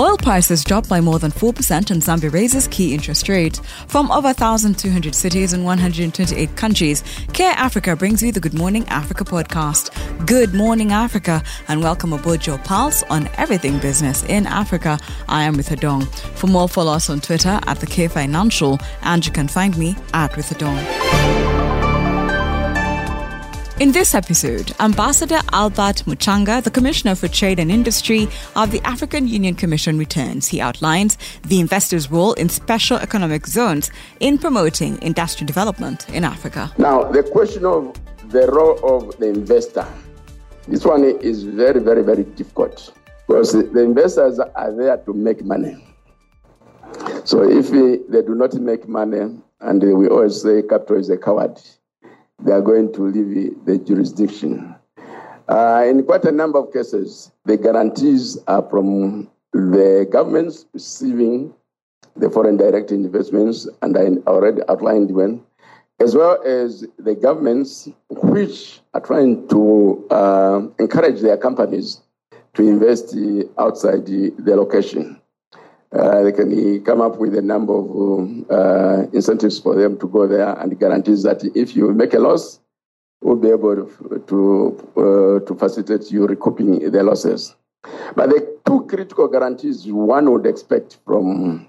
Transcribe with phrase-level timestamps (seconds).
[0.00, 3.60] Oil prices dropped by more than 4% and Zambia raises key interest rate.
[3.88, 7.02] From over 1,200 cities in 128 countries,
[7.32, 9.90] Care Africa brings you the Good Morning Africa podcast.
[10.24, 15.00] Good morning, Africa, and welcome aboard your pulse on everything business in Africa.
[15.28, 16.06] I am with Adong.
[16.36, 19.96] For more, follow us on Twitter at the K Financial, and you can find me
[20.14, 21.37] at with Adong.
[23.80, 28.26] In this episode, Ambassador Albert Muchanga, the Commissioner for Trade and Industry
[28.56, 30.48] of the African Union Commission, returns.
[30.48, 36.72] He outlines the investor's role in special economic zones in promoting industrial development in Africa.
[36.76, 37.96] Now, the question of
[38.30, 39.86] the role of the investor,
[40.66, 42.92] this one is very, very, very difficult
[43.28, 45.76] because the investors are there to make money.
[47.22, 51.60] So if they do not make money, and we always say capital is a coward,
[52.40, 54.74] they are going to leave the jurisdiction.
[55.48, 61.54] Uh, in quite a number of cases, the guarantees are from the governments receiving
[62.16, 65.42] the foreign direct investments, and I already outlined when,
[66.00, 72.02] as well as the governments which are trying to uh, encourage their companies
[72.54, 73.16] to invest
[73.58, 75.20] outside the, the location.
[75.92, 80.26] Uh, they can come up with a number of uh, incentives for them to go
[80.26, 82.60] there and guarantees that if you make a loss,
[83.22, 87.56] we'll be able to to, uh, to facilitate you recouping the losses.
[88.14, 91.66] But the two critical guarantees one would expect from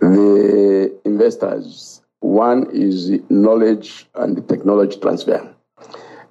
[0.00, 5.54] the investors one is knowledge and technology transfer.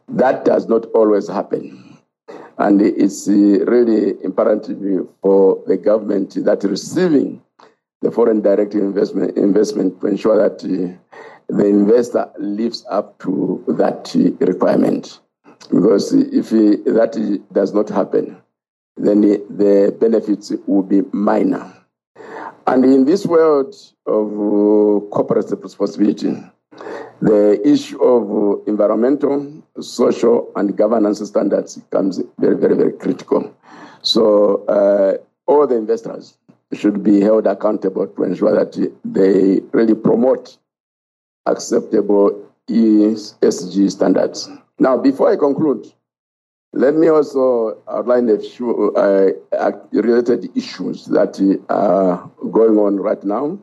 [0.09, 1.84] That does not always happen.
[2.57, 7.41] And it's uh, really imperative for the government that receiving
[8.01, 11.15] the foreign direct investment, investment to ensure that uh,
[11.47, 15.19] the investor lives up to that requirement.
[15.69, 18.37] Because if that does not happen,
[18.97, 21.73] then the benefits will be minor.
[22.67, 23.75] And in this world
[24.05, 26.35] of uh, corporate responsibility,
[27.21, 33.53] the issue of environmental, social, and governance standards becomes very, very, very critical.
[34.01, 36.37] So uh, all the investors
[36.73, 40.57] should be held accountable to ensure that they really promote
[41.45, 44.49] acceptable ESG standards.
[44.79, 45.91] Now, before I conclude,
[46.73, 49.31] let me also outline a few uh,
[49.93, 53.59] related issues that are going on right now.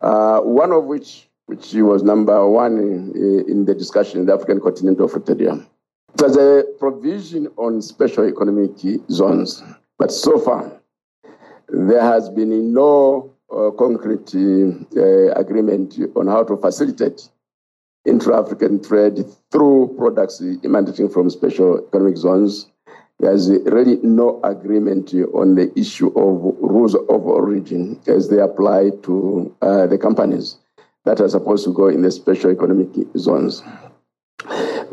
[0.00, 4.60] Uh, one of which which was number one in, in the discussion in the African
[4.60, 5.54] continental area.
[6.14, 8.72] It was a provision on special economic
[9.10, 9.62] zones,
[9.98, 10.80] but so far
[11.68, 17.28] there has been no uh, concrete uh, agreement on how to facilitate
[18.04, 22.68] intra-African trade through products emanating from special economic zones.
[23.20, 29.54] There's really no agreement on the issue of rules of origin as they apply to
[29.62, 30.56] uh, the companies
[31.04, 33.62] that are supposed to go in the special economic zones.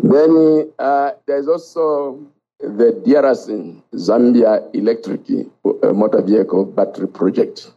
[0.01, 2.19] Then uh, there's also
[2.59, 5.21] the DRC Zambia Electric
[5.65, 7.71] uh, Motor Vehicle Battery Project.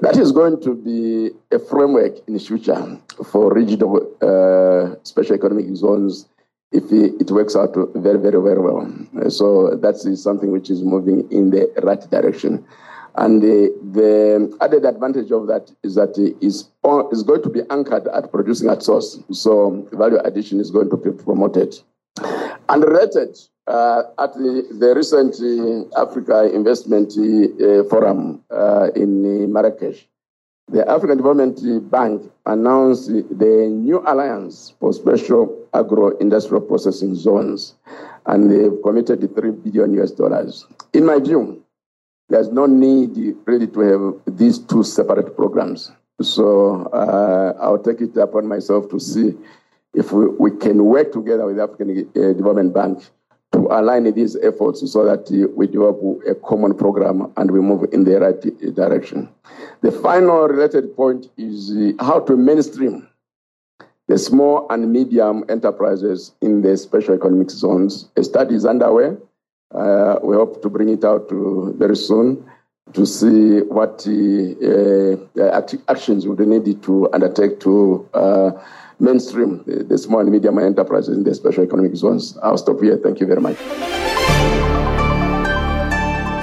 [0.00, 2.98] That is going to be a framework in the future
[3.30, 6.26] for regional uh, special economic zones
[6.70, 8.86] if it works out very, very, very well.
[9.30, 12.64] So that is something which is moving in the right direction.
[13.18, 16.68] And the, the, added advantage of that is that it is,
[17.10, 19.18] is going to be anchored at producing at source.
[19.32, 21.74] So value addition is going to be promoted.
[22.68, 23.36] And related,
[23.66, 30.06] uh, at the, the recent uh, Africa Investment uh, Forum uh, in Marrakesh,
[30.68, 37.74] the African Development Bank announced the new alliance for special agro-industrial processing zones,
[38.26, 40.66] and they've committed 3 billion US dollars.
[40.92, 41.64] In my view,
[42.28, 45.90] there's no need really to have these two separate programs.
[46.20, 49.34] So uh, I'll take it upon myself to see
[49.94, 53.02] if we, we can work together with the African uh, Development Bank
[53.52, 57.88] to align these efforts so that uh, we develop a common program and we move
[57.92, 59.28] in the right direction.
[59.80, 63.08] The final related point is uh, how to mainstream
[64.08, 68.08] the small and medium enterprises in the special economic zones.
[68.16, 69.16] A study is underway
[69.74, 72.44] uh, we hope to bring it out to very soon
[72.94, 78.50] to see what uh, uh actions we need to undertake to uh,
[78.98, 82.36] mainstream the, small and medium enterprises in the special economic zones.
[82.42, 82.96] I'll stop here.
[82.96, 83.58] Thank you very much.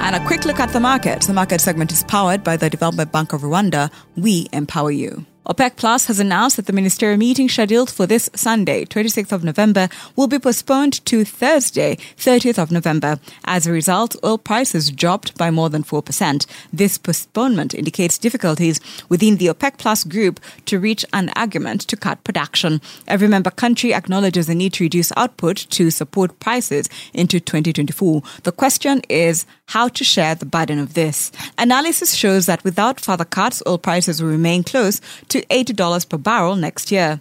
[0.05, 1.21] And a quick look at the market.
[1.21, 3.91] The market segment is powered by the Development Bank of Rwanda.
[4.15, 5.25] We empower you.
[5.47, 9.89] OPEC Plus has announced that the ministerial meeting scheduled for this Sunday, 26th of November,
[10.15, 13.19] will be postponed to Thursday, 30th of November.
[13.43, 16.47] As a result, oil prices dropped by more than 4%.
[16.73, 22.23] This postponement indicates difficulties within the OPEC Plus group to reach an agreement to cut
[22.23, 22.81] production.
[23.07, 28.23] Every member country acknowledges the need to reduce output to support prices into 2024.
[28.43, 31.31] The question is how to share the burden of this.
[31.57, 36.17] Analysis shows that without further cuts, oil prices will remain close to to $80 per
[36.17, 37.19] barrel next year.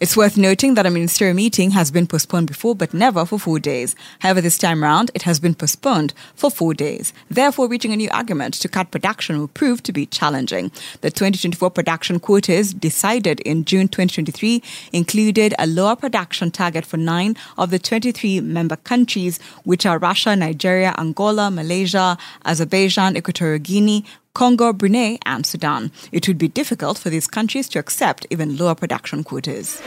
[0.00, 3.58] It's worth noting that a ministerial meeting has been postponed before, but never for four
[3.58, 3.96] days.
[4.20, 7.12] However, this time round, it has been postponed for four days.
[7.30, 10.70] Therefore, reaching a new agreement to cut production will prove to be challenging.
[11.00, 14.62] The 2024 production quotas decided in June 2023
[14.92, 20.36] included a lower production target for nine of the 23 member countries, which are Russia,
[20.36, 25.92] Nigeria, Angola, Malaysia, Azerbaijan, Equatorial Guinea, Congo, Brunei, and Sudan.
[26.10, 29.80] It would be difficult for these countries to accept even lower production quotas.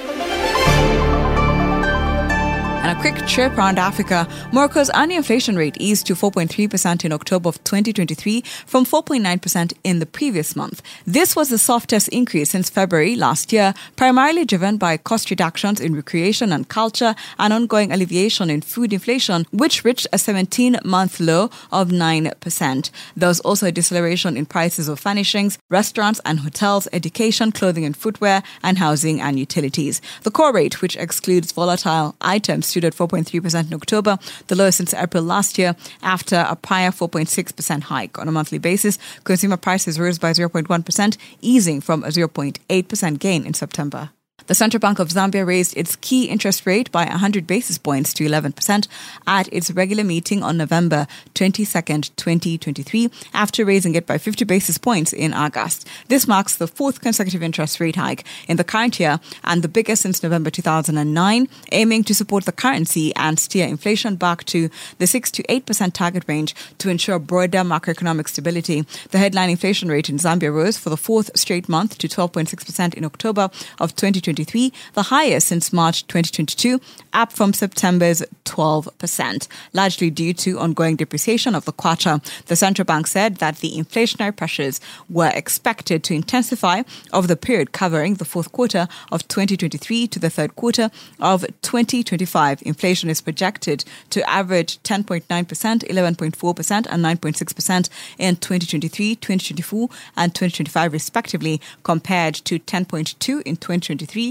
[2.88, 7.50] And a quick trip around Africa, Morocco's annual inflation rate eased to 4.3% in October
[7.50, 10.81] of 2023 from 4.9% in the previous month.
[11.06, 15.98] This was the softest increase since February last year, primarily driven by cost reductions in
[15.98, 21.50] recreation and culture and ongoing alleviation in food inflation, which reached a 17 month low
[21.74, 22.90] of 9%.
[23.18, 27.98] There was also a deceleration in prices of furnishings, restaurants and hotels, education, clothing and
[27.98, 30.01] footwear, and housing and utilities.
[30.24, 34.94] The core rate, which excludes volatile items, stood at 4.3% in October, the lowest since
[34.94, 38.19] April last year, after a prior 4.6% hike.
[38.19, 43.53] On a monthly basis, consumer prices rose by 0.1%, easing from a 0.8% gain in
[43.53, 44.09] September.
[44.47, 48.23] The Central Bank of Zambia raised its key interest rate by 100 basis points to
[48.23, 48.88] 11%
[49.27, 55.11] at its regular meeting on November 22nd, 2023, after raising it by 50 basis points
[55.11, 55.85] in August.
[56.07, 60.03] This marks the fourth consecutive interest rate hike in the current year and the biggest
[60.03, 65.29] since November 2009, aiming to support the currency and steer inflation back to the 6
[65.31, 68.85] to 8% target range to ensure broader macroeconomic stability.
[69.11, 73.03] The headline inflation rate in Zambia rose for the fourth straight month to 12.6% in
[73.03, 73.49] October
[73.81, 76.80] of 2023 2023, the highest since March 2022,
[77.13, 82.24] up from September's 12%, largely due to ongoing depreciation of the kwacha.
[82.45, 84.80] The central bank said that the inflationary pressures
[85.10, 90.30] were expected to intensify over the period covering the fourth quarter of 2023 to the
[90.30, 92.62] third quarter of 2025.
[92.63, 101.62] Inflation is projected to average 10.9%, 11.4%, and 9.6% in 2023, 2024, and 2025, respectively,
[101.83, 104.26] compared to 10.2 in 2023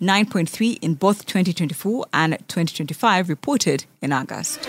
[0.00, 4.68] 9.3 in both 2024 and 2025 reported in August.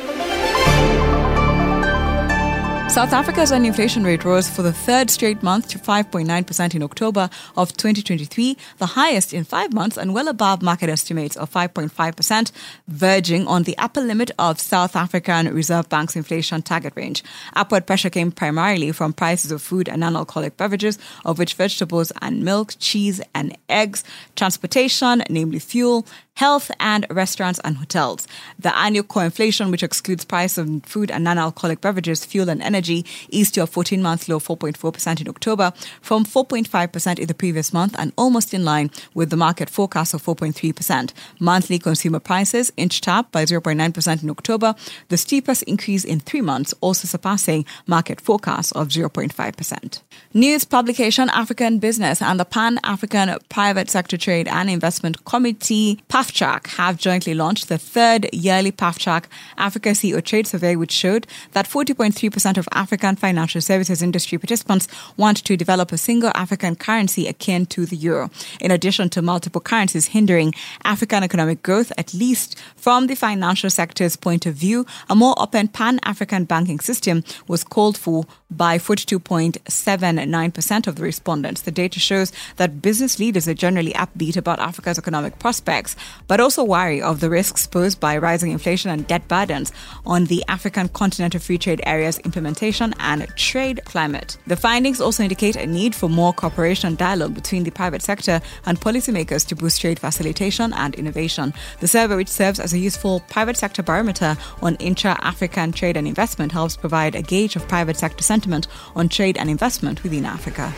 [2.89, 7.71] South Africa's inflation rate rose for the third straight month to 5.9% in October of
[7.77, 12.51] 2023, the highest in five months and well above market estimates of 5.5%,
[12.87, 17.23] verging on the upper limit of South African Reserve Bank's inflation target range.
[17.55, 22.43] Upward pressure came primarily from prices of food and non-alcoholic beverages, of which vegetables and
[22.43, 24.03] milk, cheese and eggs,
[24.35, 26.07] transportation, namely fuel,
[26.39, 28.25] health and restaurants and hotels.
[28.57, 32.78] The annual core inflation, which excludes price of food and non-alcoholic beverages, fuel and energy,
[32.87, 38.13] eased to a 14-month low 4.4% in October from 4.5% in the previous month and
[38.17, 41.11] almost in line with the market forecast of 4.3%.
[41.39, 44.75] Monthly consumer prices inched up by 0.9% in October,
[45.09, 50.01] the steepest increase in three months, also surpassing market forecasts of 0.5%.
[50.33, 56.29] News publication African Business and the Pan African Private Sector Trade and Investment Committee, PAF
[56.29, 59.25] PAFTRAC have jointly launched the third yearly PAFTRAC
[59.57, 65.43] Africa CEO Trade Survey, which showed that 40.3% of African financial services industry participants want
[65.45, 68.29] to develop a single African currency akin to the euro.
[68.59, 74.15] In addition to multiple currencies hindering African economic growth, at least from the financial sector's
[74.15, 80.87] point of view, a more open pan African banking system was called for by 42.79%
[80.87, 81.61] of the respondents.
[81.61, 85.95] The data shows that business leaders are generally upbeat about Africa's economic prospects,
[86.27, 89.71] but also wary of the risks posed by rising inflation and debt burdens
[90.05, 94.37] on the African Continental Free Trade Area's implementation and trade climate.
[94.47, 98.41] The findings also indicate a need for more cooperation and dialogue between the private sector
[98.65, 101.53] and policymakers to boost trade facilitation and innovation.
[101.81, 106.07] The survey, which serves as a useful private sector barometer on intra African trade and
[106.07, 110.73] investment, helps provide a gauge of private sector sentiment on trade and investment within Africa.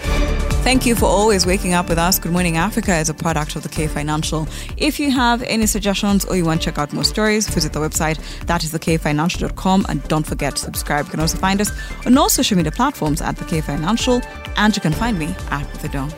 [0.64, 2.20] Thank you for always waking up with us.
[2.20, 4.48] Good Morning Africa is a product of the K Financial.
[4.78, 7.80] If you have any suggestions or you want to check out more stories, visit the
[7.80, 8.18] website.
[8.46, 9.86] That is thekfinancial.com.
[9.90, 11.06] And don't forget to subscribe.
[11.06, 11.72] You can also find us
[12.06, 14.22] on all social media platforms at the K Financial.
[14.56, 16.12] And you can find me at The Dome.